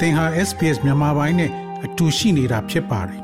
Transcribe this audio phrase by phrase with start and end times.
[0.00, 1.50] သင်ဟာ SPS မြန်မာပိုင်းနဲ့
[1.84, 3.22] အတူရှိနေတာဖြစ်ပါတယ်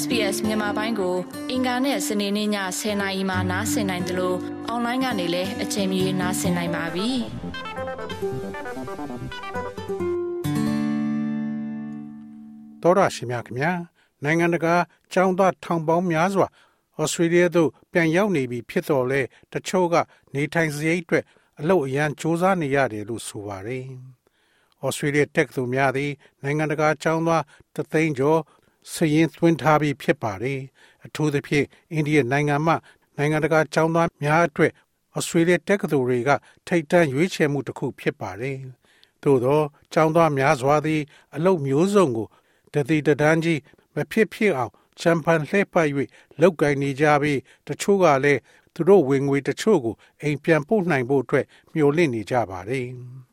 [0.00, 1.16] SBS မြန်မာပိုင်းကို
[1.50, 2.48] အင်ကာနဲ့စနေနေ့ည
[2.78, 4.36] 10:00နာရီမှနားဆင်နိုင်တယ်လို့
[4.68, 7.08] အွန်လိုင်းကနေလည်းအချိန်မီနားဆင်နိုင်ပါပြီ။
[12.82, 13.72] တော်ရရှိမြခင်ဗျာ
[14.24, 14.74] နိုင်ငံတကာ
[15.14, 16.46] ចောင်းသားထောင်ပေါင်းများစွာ
[16.98, 19.20] ဩစတြေးလျသို့ပြန်ရောက်နေပြီဖြစ်တော်လဲ
[19.52, 19.94] တချို့က
[20.34, 21.24] နေထိုင်စရိတ်အတွက်
[21.60, 23.86] အလုပ်အရန်စ조사နေရတယ်လို့ဆိုပါတယ်။
[24.85, 26.11] ဩစတြေးလျတက္ကသိုလ်များသည်
[26.43, 27.43] နိုင်ငံတကာကျောင်းသား
[27.75, 28.39] တသိန်းကျော်
[28.91, 30.45] စည်ရင်းသွင်းထားပြီးဖြစ်ပါれ
[31.05, 32.73] အထူးသဖြင့်အိန္ဒိယနိုင်ငံမှ
[33.17, 34.71] နိုင်ငံတကာကျောင်းသားများအတွက်
[35.17, 36.29] ဩစတြေးလျတက္ကသိုလ်တွေက
[36.67, 38.43] ထိတ်တန့်ရွေးချယ်မှုတစ်ခုဖြစ်ပါれ
[39.23, 39.61] သို့သော
[39.93, 41.01] ကျောင်းသားများစွာသည်
[41.35, 42.27] အလုပ်မျိုးစုံကို
[42.73, 43.59] တတိတန်းကြီး
[43.95, 45.87] မဖြစ်ဖြစ်အောင်ချမ်ပန်လှည့်ပတ်၍
[46.41, 48.41] လောက်ကင်နေကြပြီးတချို့ကလည်း
[48.73, 52.87] သူတို့ဝင်ငွေတချို့ကိုအိမ်ပြန်ပို့နိုင်ဖို့အတွက်မျှော်လင့်နေကြပါတယ်။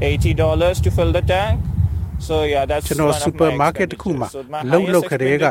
[0.00, 1.60] $80 to fill the tank.
[2.26, 4.28] So yeah, that's ကျွန်တော် supermarket တစ်ခုမှာ
[4.72, 5.44] လုံလောက်ခရဲက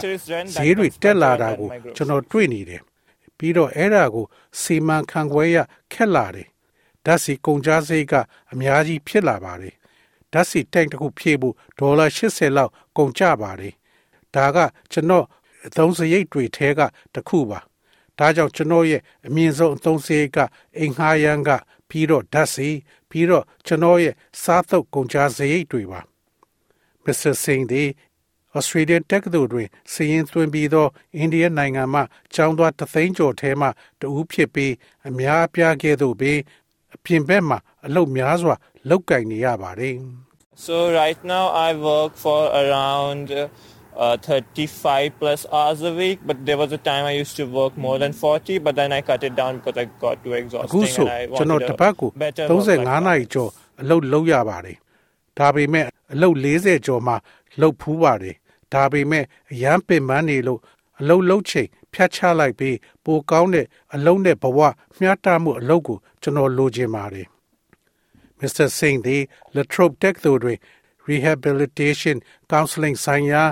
[0.59, 2.81] ဈေးတွေတက်လာတာကိုကျွန်တော်တွေ့နေတယ်။
[3.38, 4.25] ပြီးတော့အဲ့ဒါကို
[4.62, 5.58] စီမံခန့်ခွဲရ
[5.94, 6.48] ခက်လာတယ်။
[7.06, 8.14] ဓာတ်ဆီကုန်ကျစရိတ်က
[8.53, 9.73] အများကြီးဖြစ်လာပါတယ်။
[10.34, 13.73] ဓာတ်ဆီတန့်တစ်ခုဖြည့်ဖို့ဒေါ်လာ80လောက်ကုန်ကျပါတယ်။
[14.36, 14.58] ဒါက
[14.92, 15.25] ကျွန်တော်
[15.66, 16.80] အသုံးစရိတ်တွေထဲက
[17.14, 17.59] တစ်ခုပါ
[18.20, 20.38] ဒါကြောင့်ကျွန်တော်ရဲ့အမြင့်ဆုံးအသုံးစရိတ်က
[20.78, 21.50] အိမ်ငှားရမ်းက
[21.90, 22.70] ပြီးတော့ဓာတ်ဆီ
[23.09, 26.00] ပြီးတော့ကျွန်တော်ရဲ့စားသုတ်ကုန်ကျစရိတ်တွေပါ
[27.03, 27.83] မစ္စတာစင်ဒီ
[28.55, 32.01] ဩစတြေးလျတက္ကသိုလ်တွင်စီရင်သွင်းပြီးသောအိန္ဒိယနိုင်ငံမှ
[32.34, 33.68] ကျောင်းသားတသိန်းကျော်ထဲမှ
[34.00, 34.73] တဦးဖြစ်ပြီး
[35.07, 36.40] အများအပြားကဲ့သို့ပင်
[36.95, 38.56] အပြင်ဘက်မှာအလုပ်များစွာ
[38.90, 39.97] လုပ်ကင်နေရပါတယ်
[40.66, 43.44] So right now I work for around uh,
[43.97, 46.20] uh, 35 plus hours a week.
[46.25, 49.03] But there was a time I used to work more than 40, but then I
[49.03, 53.50] cut it down because I got too exhausting and I wanted a better 35နာရီကျော်
[53.81, 54.76] အလုပ်လုပ်ရပါတယ်။
[55.38, 57.15] ဒါပေမဲ့အလုပ်40ကျော်မှ
[57.60, 58.34] လုပ်ဖူးပါတယ်။
[58.75, 60.60] ဒါပေမဲ့အရန်ပင်ပန်းနေလို့
[61.00, 64.59] အလုပ်လုပ်ချိန်ဖြတ်ချလိုက်ပြီးပိုကောင်းတဲ့အလုပ်နဲ့ဘဝ
[64.98, 67.26] မျှတမှုအလုပ်ကိုကျွန်တော်လိုချင်ပါတယ်။
[68.41, 68.66] Mr.
[68.78, 69.16] Singh ဒီ
[69.54, 70.59] Latrobe Tech တို့တွင်
[71.09, 72.16] rehabilitation
[72.53, 73.43] counseling ဆိုင်ရာ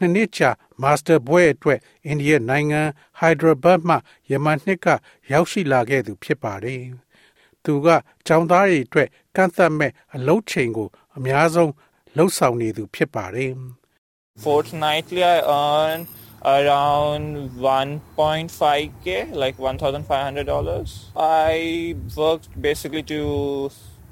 [0.00, 0.50] နှစ်နှစ်ကြာ
[0.82, 2.82] မာစတာဘွဲ့အတွက်အိန္ဒိယနိုင်ငံ
[3.18, 3.96] ဟိုက်ဒရာဘတ်မှ
[4.30, 4.86] ယမန်နှစ်က
[5.32, 6.82] ရောက်ရှိလာခဲ့သူဖြစ်ပါတယ်။
[7.64, 7.88] သူက
[8.28, 11.72] ចောင်းသားတွေအတွက်ကန့်သတ်မဲ့အလုပ်ချိန်ကိုအများဆုံး
[12.16, 13.52] လှုပ်ဆောင်နေသူဖြစ်ပါတယ်။
[14.44, 15.98] Fortnightly I earn
[16.56, 17.24] around
[17.60, 19.06] 1.5k
[19.42, 21.10] like $1500
[21.50, 23.20] I worked basically to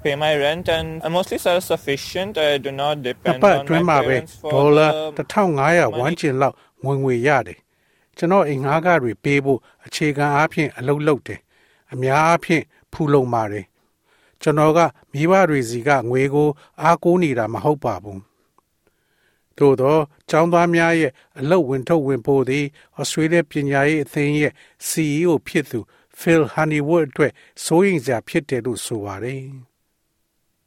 [0.03, 2.37] pay my rent and I'm mostly self-sufficient.
[2.37, 4.87] I do not depend on my parents for ဒေါ်လာ
[5.17, 6.55] 1500ဝန်းကျင်လောက်
[6.85, 7.59] ဝင်ငွေရတယ်။
[8.17, 11.39] ကျွန်တော်အိမ်ငှားကားတွေပေးဖို့အခြေခံအားဖြင့်အလုပ်လုပ်တယ်။
[11.93, 13.65] အများအားဖြင့်ဖူလုံပါတယ်။
[14.41, 14.79] ကျွန်တော်က
[15.13, 16.49] မိဘတွေစီကငွေကို
[16.81, 18.19] အားကိုးနေတာမဟုတ်ပါဘူး။
[19.57, 19.97] သို့သော
[20.29, 22.65] ကျောင်းသားများရဲ့အလုပ်ဝင်ထုတ်ဝင်ပို့သည်
[22.99, 24.53] ဩစတြေးလျပညာရေးအသင်းရဲ့
[24.87, 25.79] CEO ဖြစ်သူ
[26.19, 27.31] Phil Honeywood အတွက်
[27.63, 29.43] စိုးရိမ်စရာဖြစ်တယ်လို့ဆိုပါတယ်။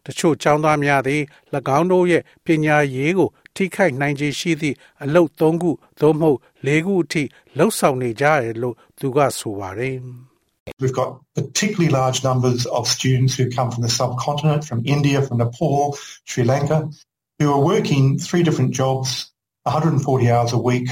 [0.06, 1.22] တချို့ចောင်းသားများသည်၎
[1.78, 7.24] င်းတို့ရဲ့ပညာရေးကိုထိခိုက်နိုင်ခြေရှိသည့်အလုပ်၃ခုသို့မဟုတ်၄ခုအထိ
[7.58, 9.98] လှုပ်ဆောင်နေကြတယ်လို့သူကဆိုပါတယ်
[10.82, 15.38] We've got particularly large numbers of students who come from the subcontinent, from India, from
[15.44, 15.98] Nepal,
[16.30, 16.78] Sri Lanka,
[17.40, 19.32] who are working three different jobs,
[19.64, 20.90] 140 hours a week,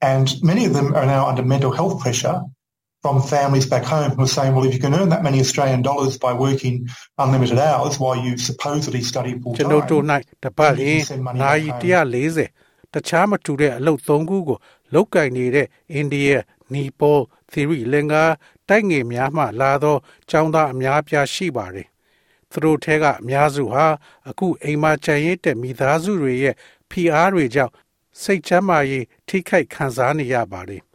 [0.00, 2.36] and many of them are now under mental health pressure
[3.03, 5.81] from families back home who are saying, well, if you can earn that many Australian
[5.89, 6.75] dollars by working
[7.23, 10.03] unlimited hours while you supposedly study full time, ကျွန်တော်တို့၌
[10.43, 10.81] တပတ်လ
[11.41, 14.57] နိုင်140တခြားမတူတဲ့အလုပ်၃ခုကို
[14.93, 16.31] လောက်ကင်နေတဲ့အိန္ဒိယ
[16.73, 17.17] နီပေါ
[17.51, 18.23] သီရိလင်္ကာ
[18.69, 19.97] တိုက်ငယ်များမှလာသော
[20.31, 21.87] ចောင်းသားအများပြားရှိပါတယ်။
[22.51, 23.85] သူတို့ထဲကအများစုဟာ
[24.29, 26.55] အခုအိမ်မှာခြံရည်တဲ့မိသားစုတွေရဲ့
[26.89, 27.73] ဖိအားတွေကြောင့်
[28.21, 30.83] စိတ်ချမ်းသာရေးထိခိုက်ခံစားနေရပါတယ်။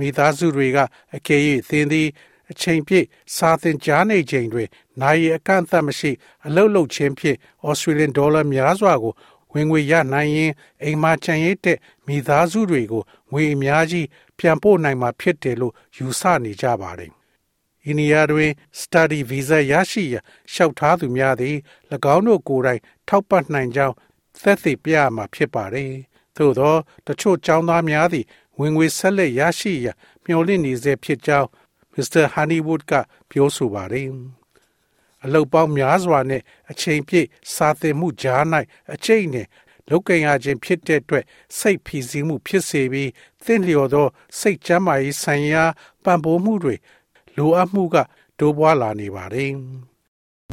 [0.00, 0.78] မိသားစုတွေက
[1.16, 2.08] အကယ်၍သင်သည်
[2.50, 3.06] အချိန်ပြည့်
[3.36, 4.68] စာသင်ကြားနေချိန်တွင်
[5.00, 6.10] နိုင်အကန့်အသတ်မရှိ
[6.46, 7.36] အလုတ်လုတ်ခြင်းဖြင့်
[7.68, 9.14] ဩစတြေးလျဒေါ်လာများစွာကို
[9.52, 10.52] ဝင်ငွေရနိုင်ရင်
[10.82, 13.02] အိမ်မှာချန်ရစ်တဲ့မိသားစုတွေကို
[13.32, 14.06] ငွေအများကြီး
[14.38, 17.12] ပြန်ပို့နိုင်မှာဖြစ်တယ်လို့ယူဆနေကြပါတယ်။
[17.84, 18.50] အိန္ဒိယတွင်
[18.80, 21.56] study visa ရရှိရန်လျှောက်ထားသူများသည်၎
[22.14, 23.94] င်းတို့ကိုယ်တိုင်ထောက်ပံ့နိုင်ကြောင်း
[24.42, 25.92] သက်သေပြရမှာဖြစ်ပါတယ်။
[26.36, 26.74] သို့သော
[27.06, 28.24] တချို့ចောင်းသားများသည်
[28.60, 31.48] ဝင်ငွေဆက်လက်ရရှိရန်မျှော်လင့်နေစေဖြစ်ကြောင်း
[31.94, 32.24] Mr.
[32.34, 32.92] Honeywood က
[33.30, 34.08] ပြောဆိုပါတယ်။
[35.24, 38.42] အလုတ်ပေါင်းများစွာနဲ့အချိန်ပြည့်စာသင်မှုကြား၌
[38.94, 39.46] အချိန်နဲ့
[39.90, 41.24] လုတ်ကင်ရခြင်းဖြစ်တဲ့အတွက်
[41.58, 43.10] စိတ်ဖိစီးမှုဖြစ်စေပြီး
[43.44, 44.06] သင်လျော်သော
[44.38, 45.64] စိတ်ကျန်းမာရေးဆိုင်ရာ
[46.04, 46.74] ပံ့ပိုးမှုတွေ
[47.36, 47.96] လိုအပ်မှုက
[48.38, 49.52] တိုးပွားလာနေပါတယ်။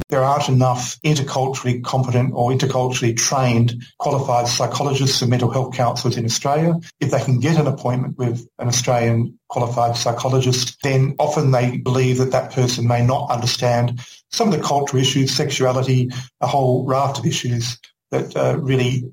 [0.08, 6.24] There aren't enough interculturally competent or interculturally trained qualified psychologists and mental health counsellors in
[6.24, 6.74] Australia.
[7.00, 12.18] If they can get an appointment with an Australian qualified psychologist, then often they believe
[12.18, 14.00] that that person may not understand
[14.30, 16.10] some of the cultural issues, sexuality,
[16.40, 17.78] a whole raft of issues
[18.10, 19.04] that uh, really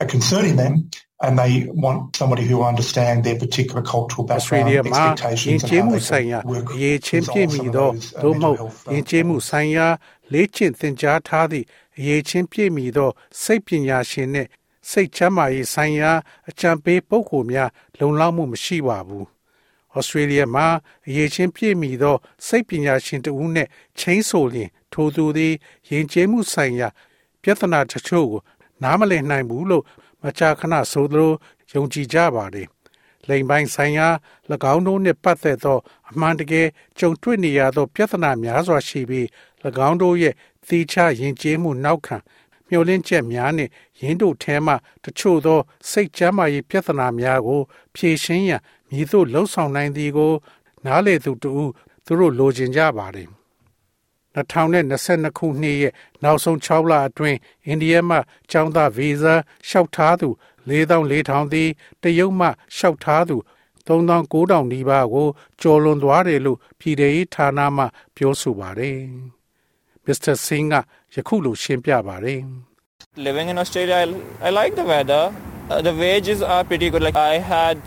[0.00, 0.90] are concerning them
[1.24, 1.52] and they
[1.84, 5.86] want somebody who understand their particular cultural background, Australia မှာ expectations ယဉ် and ကျေး how
[5.88, 8.44] မှု they ဆိုင်ရာ can work အရေးချင်းပြည့် resolve မီ some of သော those uh, သို့မ mental
[8.44, 9.86] ဟုတ် health ယဉ်ကျေးမှုဆိုင်ရာ
[10.32, 11.66] လေ့ကျင့်သင်ကြားထားသည့်
[11.98, 13.10] အရေးချင်းပြည့်မီသော
[13.42, 14.48] စိတ်ပညာရှင်နှင့်
[14.90, 16.12] စိတ်ချမ်းသာရေးဆိုင်ရာ
[16.48, 19.26] အကြံပေးပုဂ္ဂိုလ်များလုံလောက်မှုမရှိပါဘူး။
[19.98, 20.66] Australia မှာ
[21.08, 22.16] အရေးချင်းပြည့်မီသော
[22.46, 25.54] စိတ်ပညာရှင်တဦးနှင့်ချင်းဆိုလျင် ထိုသူသည်
[25.90, 26.88] ယဉ်ကျေးမှုဆိုင်ရာ
[27.42, 28.40] ပြဿနာတချို့ကို
[28.82, 29.84] နားမလည်နိုင်ဘူးလို့
[30.22, 31.32] မကြာခဏဆိုသလို
[31.72, 32.68] ယုံကြည်ကြပါတယ်။
[33.28, 34.08] လိမ်ပိုင်းဆိုင်ရာ၎
[34.72, 35.78] င်းတို့နှင့်ပတ်သက်သော
[36.10, 39.26] အမှန်တကယ်ကြုံတွေ့နေရသော ပြဿနာများစွာရှိပြီး၎
[39.88, 40.34] င်းတို့ရဲ့
[40.68, 42.16] သီးခြားယဉ်ကျေးမှုနောက်ခံ
[42.68, 43.70] မျှော်လင့်ချက်များနှင့်
[44.00, 44.74] ရင်းတို့ထဲမှ
[45.04, 45.60] တချို့သော
[45.90, 47.60] စိတ်ကြမ်းမာရေးပြဿနာများကို
[47.94, 50.32] ဖြေရှင်းရန်မည်သို့လှုံ့ဆော်နိုင်သည်ကို
[50.86, 51.68] နားလေသူတို့
[52.06, 53.30] သူတို့လိုချင်ကြပါတယ်။
[54.36, 55.92] 2022ခုနှစ်ရဲ့
[56.24, 58.16] နောက်ဆုံး6လအတွင်းအိန္ဒိယမှ
[58.50, 59.34] ကျောင်းသားဗီဇာ
[59.66, 60.28] လျှောက်ထားသူ
[60.68, 61.70] 4400သည်
[62.02, 62.46] တရုတ်မှ
[62.76, 63.36] လျှောက်ထားသူ
[63.88, 65.28] 3900နီးပါးကို
[65.60, 67.84] ကျော်လွန်သွားတယ်လို့ပြည်ထောင်ရေးဌာနမှ
[68.16, 68.98] ပြောဆိုပါတယ်။
[70.06, 70.34] Mr.
[70.46, 72.40] Singh ကယခုလိုရှင်းပြပါတယ်။
[73.28, 74.06] Living in Australia, I,
[74.48, 75.24] I like the weather.
[75.70, 77.02] Uh, the wages are pretty good.
[77.08, 77.78] Like I had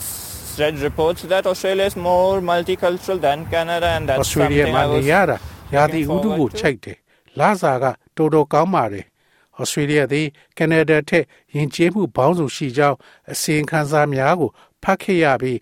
[0.61, 4.87] read reports that Australia is more multicultural than Canada, and that's Australia something မှာ I
[4.93, 6.59] နေ was ရတာရာသီဥတုကို forward to.
[6.59, 6.97] ချိတ်တယ်။
[7.39, 7.85] လာစာက
[8.17, 9.05] တော်တော်ကောင်းပါတယ်။
[9.61, 10.27] Australia သည်
[10.57, 11.23] ကနေဒါထက်
[11.55, 12.97] ယဉ်ကျေးမှုပေါင်းစုံရှိကြောင်း
[13.31, 14.49] အစီရင်ခံစာများကို
[14.83, 15.59] ဖတ်ခဲ့ရပြီး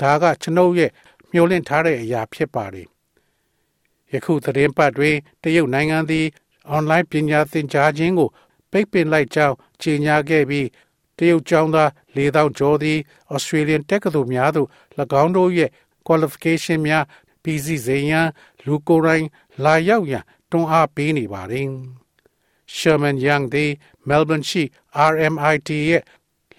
[0.00, 0.90] ဒါကကျွန်ုပ်ရဲ့
[1.30, 2.86] မျှော်လင့်ထားတဲ့အရာဖြစ်ပါတယ်။
[4.12, 6.26] ယခုသတင်းပတ်တွင်တရုတ်နိုင်ငံသည်
[6.68, 8.28] အွန်လိုင်းပညာသင်ကြားခြင်းကို
[8.70, 10.68] ပိတ်ပင်လိုက်ကြောင်းကြေညာခဲ့ပြီး
[11.18, 12.98] တရုတ်ကျောင်းသား4000ကျော်သည်
[13.34, 14.68] Australian တက္ကသိုလ်များသို့၎
[15.22, 15.70] င်းတို့ရဲ့
[16.06, 17.04] qualification များ
[17.42, 18.28] ပြီးစီးစေရန်
[18.64, 19.26] လူကိုယ်တိုင်
[19.64, 21.68] လာရောက်ရန်တွန်းအားပေးနေပါတယ်။
[22.76, 23.70] Sherman Young သည်
[24.08, 24.62] Melbourne ရှိ
[25.10, 26.02] RMIT ရဲ့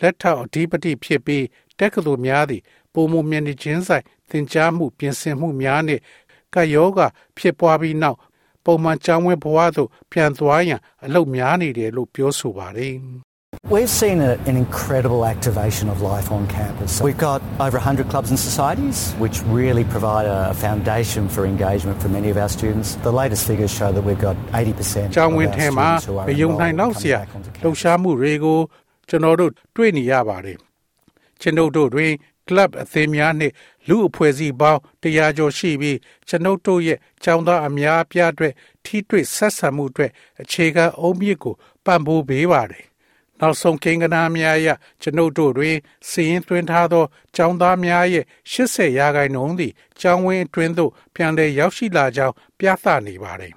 [0.01, 1.45] လက်ထောက်အဓိပတိဖြစ်ပြီး
[1.79, 2.61] တက္ကသိုလ်များသည်
[2.93, 6.01] ပုံမမျက်နှာချင်းဆိုင်သင်ကြားမှုပြင်ဆင်မှုများနှင့်
[6.53, 6.99] ကယောဂ
[7.37, 8.17] ဖြစ်ပွားပြီးနောက်
[8.65, 12.95] ပုံမှန်ကျောင်းဝင်းဘဝသို့ပြန်သွားရန်အလုပ်များနေတယ်လို့ပြောဆိုပါတယ်။
[13.68, 17.00] We've seen a, an incredible activation of life on campus.
[17.00, 22.00] We've got over 100 clubs and societies, which really provide a, a foundation for engagement
[22.00, 22.94] for many of our students.
[22.96, 26.14] The latest figures show that we've got 80% ကျောင်း of ဝ our င်းထဲမှာ students who
[26.20, 27.80] are မယုံ enrolled နိုင်တော့ coming စရာ back onto လှုပ် campus.
[27.80, 28.58] ရှားမှုတွေကို
[29.08, 30.56] ကျွန်တော်တို့တွေ့နေရပါတယ်။
[31.40, 32.12] ကျွန်ုပ်တို့တွင်
[32.48, 33.54] club အသင်းများနှင့်
[33.88, 35.98] လူအဖွဲ့အစည်းပေါင်း100ကျော်ရှိပြီး
[36.28, 38.52] ကျွန်ုပ်တို့ရဲ့ကျောင်းသားအများအပြားအတွက်
[38.84, 40.10] ထိတွေ့ဆက်ဆံမှုအတွက်
[40.42, 42.84] အခြေခံအုံမြစ်ကိုပံ့ပိုးပေးပါတယ်။
[43.41, 44.69] နောက်ဆုံးကိန်းဂဏန်းများအရ
[45.01, 45.77] ကျွန်ုပ်တို့တွင်
[46.09, 47.05] စီရင်သွင်းထားသော
[47.35, 53.53] ကျောင်းသားများရဲ့80ရာခိုင်နှုန်းသည်ကျောင်းဝင်းအတွင်းသို့ပြန်လည်ရောက်ရှိလာကြောင်းပြသနေပါတယ်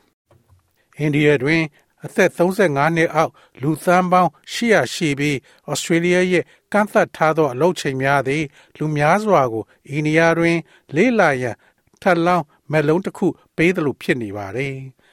[0.99, 1.63] ။အိန္ဒိယတွင်
[2.05, 5.37] အသက်35နှစ်အောက်လူသန်းပေါင်း800ရှိပြီး
[5.71, 8.45] ဩစတြေးလျရဲ့ကန့်သတ်ထားသောအလုပ်ချိန်များသည်
[8.79, 10.57] လူများစွာကိုအိန္ဒိယတွင်
[10.97, 11.57] လေးလာရန်
[12.03, 13.27] ထပ်လောင်းမဲ့လုံးတစ်ခု
[13.57, 14.75] ပေးသလိုဖြစ်နေပါတယ်။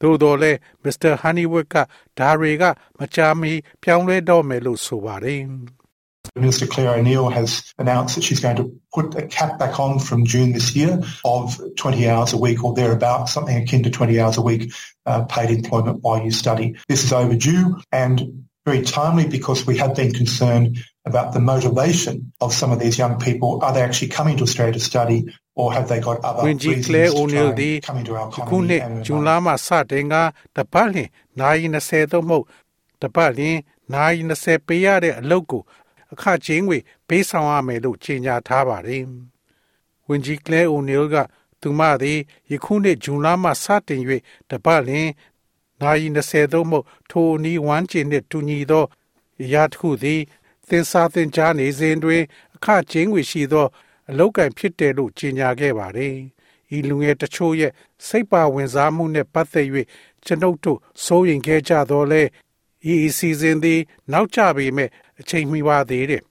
[0.00, 1.74] သို့တော်လည်းမစ္စတာဟန်နီဝတ်က
[2.18, 2.64] ဒါတွေက
[2.98, 3.52] မကြာမီ
[3.82, 5.42] ပြောင်းလဲတော့မယ်လို့ဆိုပါတယ်။
[6.36, 10.24] Minister Claire O'Neill has announced that she's going to put a cap back on from
[10.24, 14.36] June this year of 20 hours a week or thereabouts, something akin to 20 hours
[14.36, 14.72] a week
[15.06, 16.76] uh, paid employment while you study.
[16.88, 22.52] This is overdue and very timely because we have been concerned about the motivation of
[22.52, 23.60] some of these young people.
[23.64, 26.85] Are they actually coming to Australia to study or have they got other ဝင်ကြီး reasons
[26.87, 29.21] ကလဲ to အိုနီယ try ယ်သည် and come into our ခု economy နှစ် and earn ဇွန်
[29.21, 29.27] money?
[29.27, 30.15] လမှစတင်က
[30.55, 31.09] တပတ်လျင်
[31.39, 32.45] နိုင်20သို့မဟုတ်
[33.01, 33.57] တပတ်လျင်
[33.93, 35.61] နိုင်20ပေးရတဲ့အလုပ်ကို
[36.13, 39.03] အခချင်းငွေပေးဆောင်ရမယ်လို့ကြေညာထားပါတယ်။
[40.07, 41.15] ဝင်ကြီးကလဲအိုနီယယ်က
[41.61, 42.19] သူမသည်
[42.51, 44.01] ယခုနှစ်ဇွန်လမှစတင်၍
[44.49, 45.09] တပတ်လျင်
[45.81, 48.85] နိုင်20သို့မဟုတ်ထိုနီးဝမ်းကျင်နှင့်တူညီသော
[49.41, 50.21] အရာတစ်ခုသည်
[50.69, 52.21] သင်စားသင်ကြားနေစဉ်တွင်
[52.55, 53.67] အခချင်းငွေရှိသော
[54.09, 56.15] အလောက်ကန်ဖြစ်တယ်လို့ကြေညာခဲ့ပါတယ်။
[56.75, 57.71] ဤလူငယ်တချို့ရဲ့
[58.07, 59.67] စိတ်ပါဝင်စားမှုနဲ့ပတ်သက်၍
[60.25, 62.21] ကျွန်ုပ်တို့စိုးရင်ခဲ့ကြတော့လဲ
[62.91, 63.79] ဤအစီအစဉ်သည်
[64.11, 66.23] နောက်ကျပေမဲ့အချိန်မီပါသေးတယ်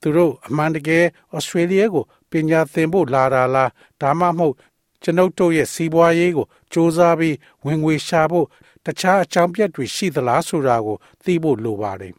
[0.00, 1.04] သူတို့အမှန်တကယ်
[1.34, 4.54] ဩစတြေးလျကိုပညာသင်ဖို့လာတာလားဒါမှမဟုတ်
[5.02, 8.46] ကျွန်ုပ်တို့ရဲ့စီးပွားရေးကိုစ조사ပြီးဝင်ငွေရှာဖို့
[8.86, 12.14] တခြားအကြောင်းပြတွေရှိသလားဆိုတာကိုသိဖို့လိုပါတယ်